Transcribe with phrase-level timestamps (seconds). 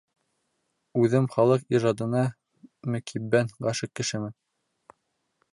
[1.01, 2.25] Үҙем халыҡ ижадына
[2.95, 4.39] мөкиббән ғашиҡ кешемен.